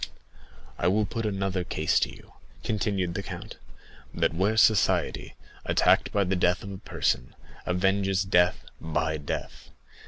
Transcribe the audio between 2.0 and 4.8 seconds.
you," continued the count; "that where